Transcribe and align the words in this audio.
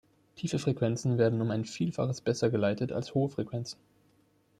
Tiefe 0.35 0.57
Frequenzen 0.57 1.19
werden 1.19 1.41
um 1.41 1.51
ein 1.51 1.63
Vielfaches 1.63 2.21
besser 2.21 2.49
geleitet 2.49 2.91
als 2.91 3.13
hohe 3.13 3.29
Frequenzen. 3.29 3.77